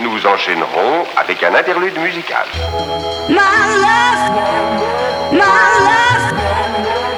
[0.00, 2.46] Nous enchaînerons avec un interlude musical.
[3.28, 3.36] My
[3.84, 4.30] love,
[5.32, 5.40] my
[5.88, 6.32] love,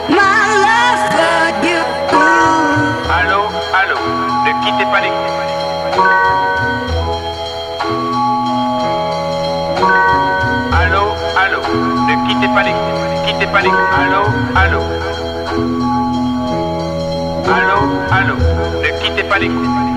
[0.08, 0.16] my
[0.64, 1.80] love for you.
[3.12, 3.42] Allô,
[3.74, 3.96] allô,
[4.44, 5.12] ne quittez pas les...
[10.72, 11.04] Allô,
[11.36, 11.60] allô,
[12.08, 12.74] ne quittez pas les...
[13.26, 13.70] Quittez pas les...
[13.70, 14.22] Allô,
[14.56, 15.99] allô.
[17.50, 17.78] Allô,
[18.12, 18.36] allô,
[18.80, 19.50] ne quittez pas les...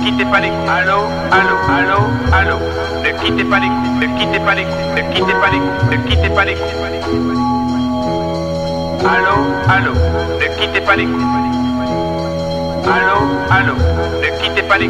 [0.03, 0.49] Quittez pas les...
[0.67, 1.99] Allô, allô, allô,
[2.31, 2.57] allô.
[3.03, 3.69] Ne quittez pas les...
[3.69, 4.65] Ne quittez pas les...
[4.65, 5.59] Ne quittez pas les...
[5.91, 6.55] Ne quittez pas les...
[9.05, 9.35] Allô,
[9.69, 9.93] allô,
[10.39, 11.07] ne quittez pas les...
[12.95, 13.17] Allô,
[13.51, 13.75] allô,
[14.19, 14.89] ne quittez pas les...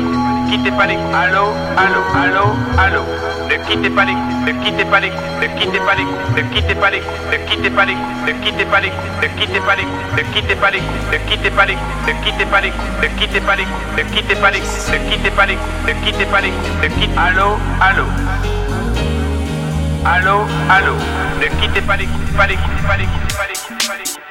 [0.49, 0.97] Quittez pas les...
[1.13, 2.45] Allô, allô, allô,
[2.77, 3.32] allô.
[3.53, 4.15] Ne quittez pas les...
[4.15, 5.11] Ne quittez pas les...
[5.11, 6.05] Ne quittez pas les...
[6.35, 7.01] Ne quittez pas les...
[7.31, 7.93] Ne quittez pas les...
[8.25, 8.89] Ne quittez pas les...
[9.21, 9.77] Ne quittez pas les...
[10.17, 10.81] Ne quittez pas les...
[11.13, 11.77] Ne quittez pas les...
[12.01, 12.71] Ne quittez pas les...
[13.03, 13.65] Ne quittez pas les...
[13.95, 14.59] Ne quittez pas les...
[14.59, 15.57] Ne quittez pas les...
[15.85, 16.51] Ne quittez pas les...
[16.81, 17.15] Ne quittez...
[17.15, 18.05] Allô, allô.
[20.03, 20.95] Allô, allô.
[21.39, 22.07] Ne quittez pas les...
[22.35, 22.55] Pas les...
[22.87, 23.05] Pas les...
[23.05, 23.05] Pas les...
[23.37, 23.87] Pas les...
[23.87, 24.22] Pas les...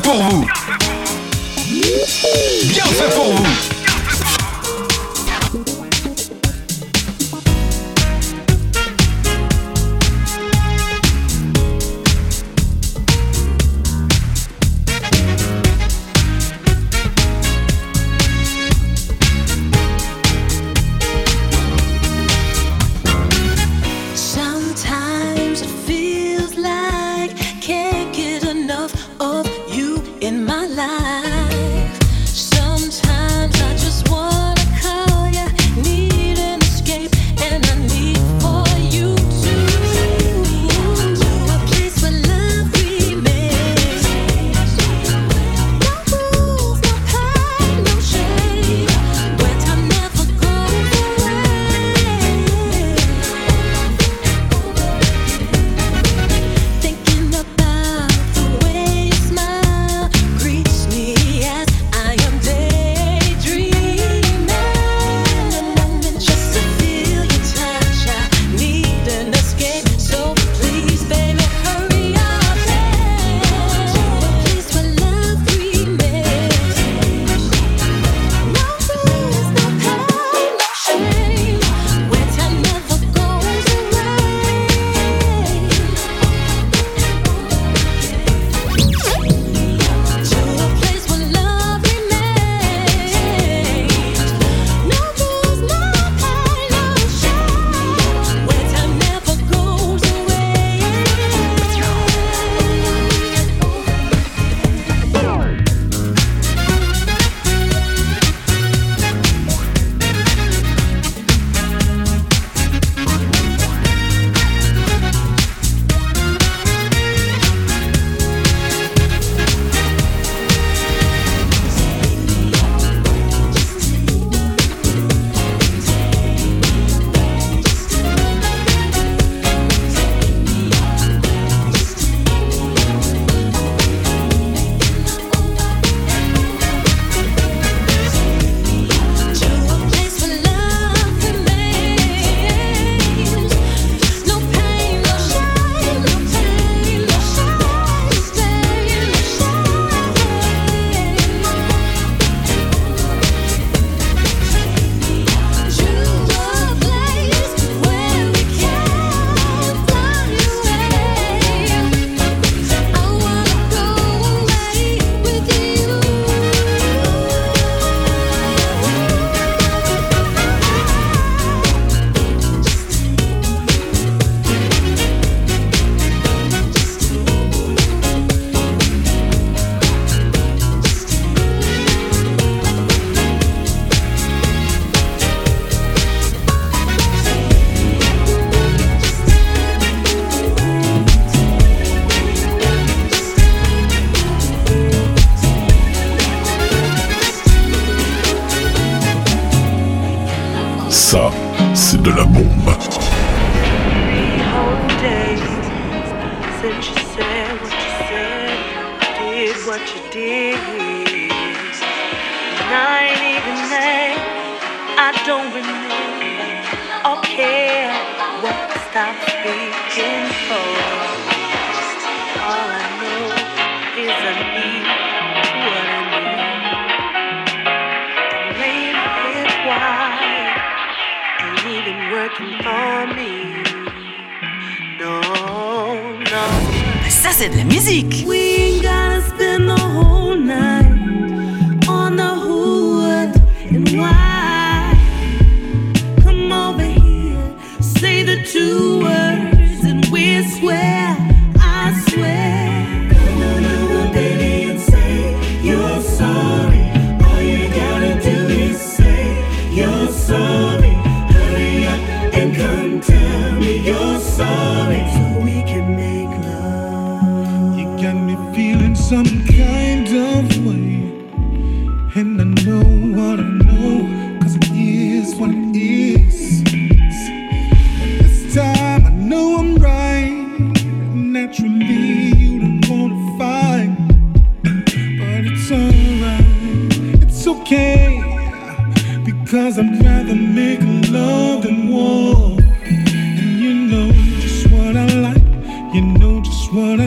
[0.00, 0.65] pour vous.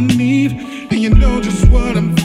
[0.07, 0.51] Need,
[0.91, 2.18] and you know just what I'm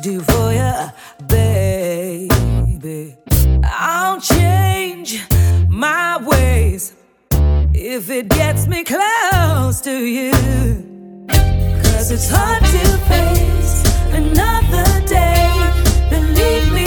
[0.00, 0.90] do for you,
[1.26, 3.16] baby.
[3.64, 5.22] I'll change
[5.68, 6.94] my ways
[7.74, 10.32] if it gets me close to you.
[11.28, 13.84] Cause it's hard to face
[14.14, 15.50] another day.
[16.08, 16.79] Believe me.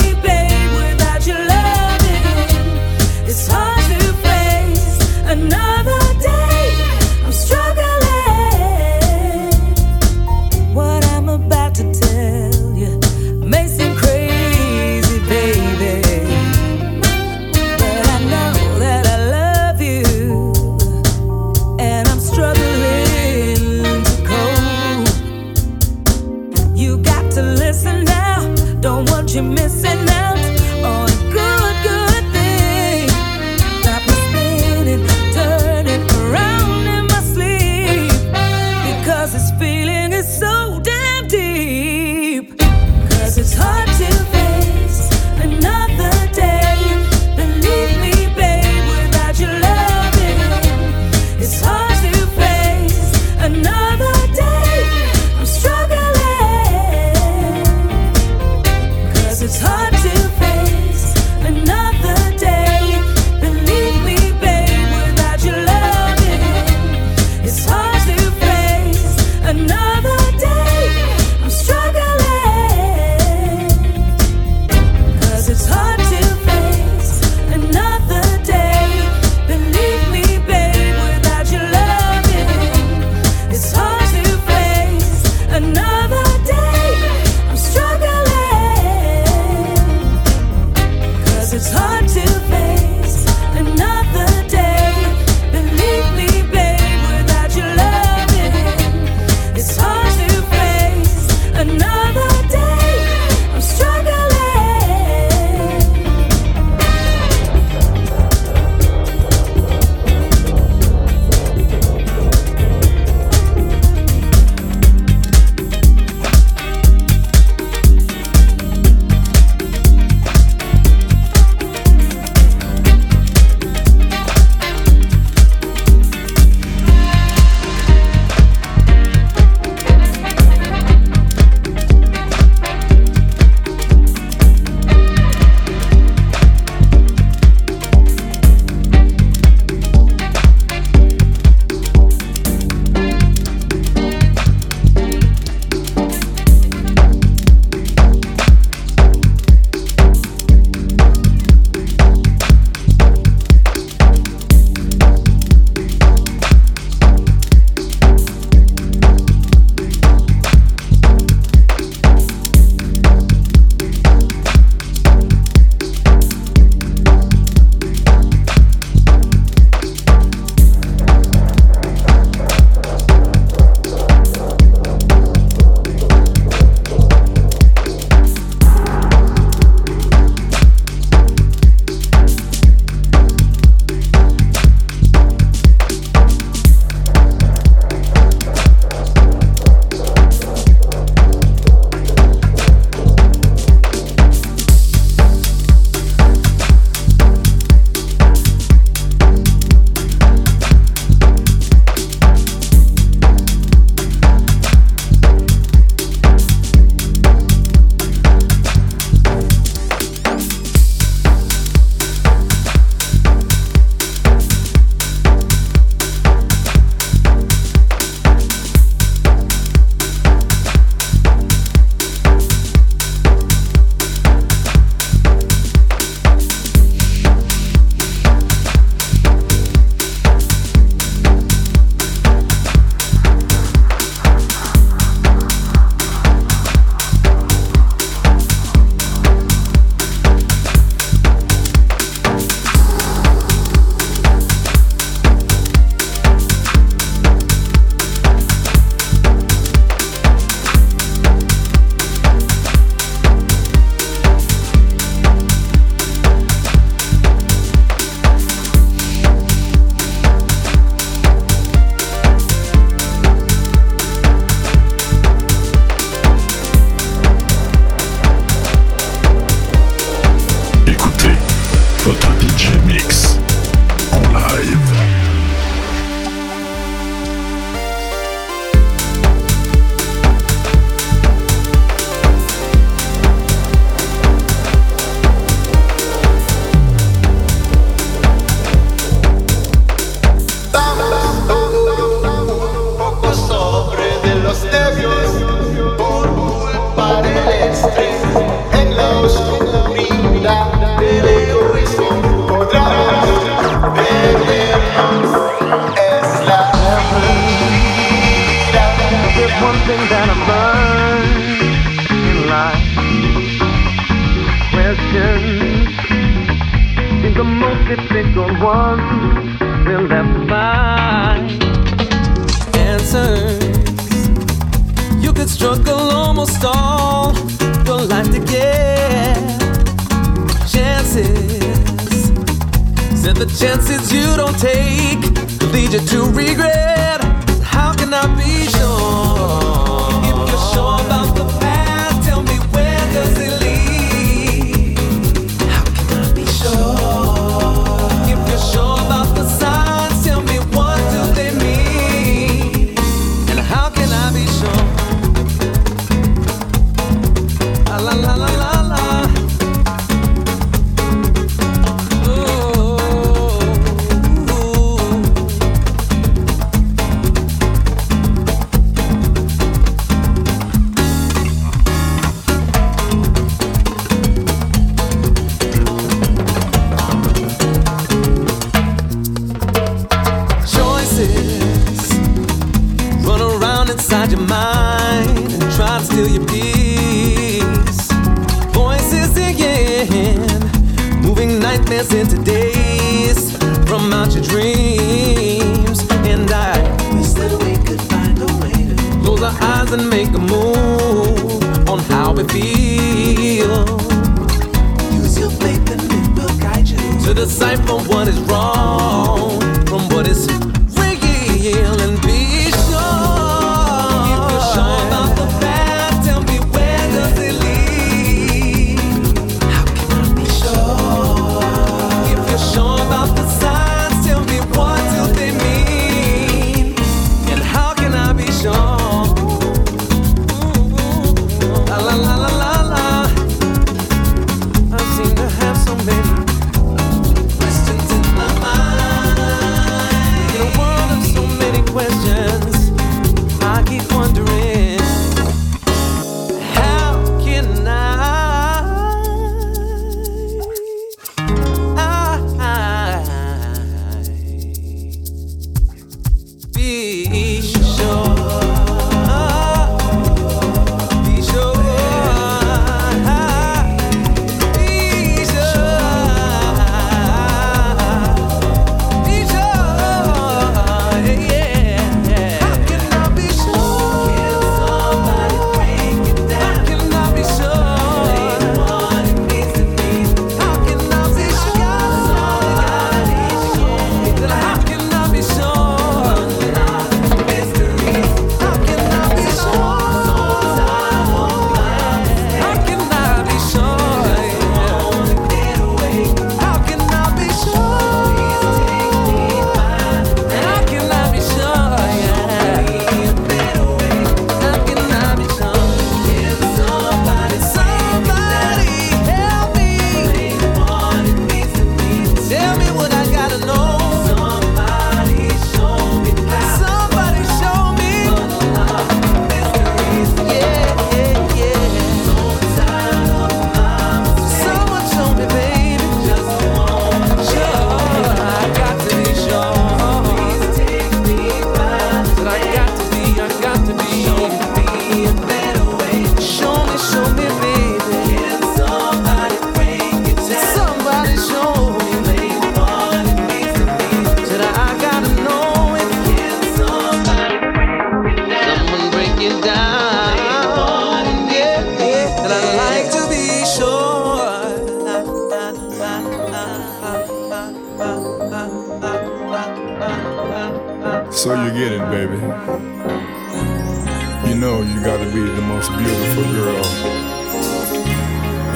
[564.54, 566.86] you know you gotta be the most beautiful girl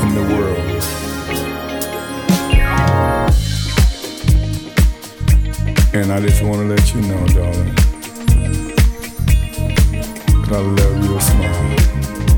[0.02, 0.84] in the world.
[5.94, 7.76] And I just wanna let you know, darling,
[10.46, 12.37] that I love your smile.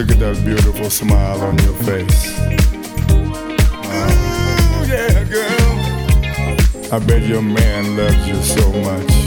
[0.00, 2.34] Look at that beautiful smile on your face.
[3.92, 6.90] Oh, yeah, girl.
[6.90, 9.19] I bet your man loves you so much.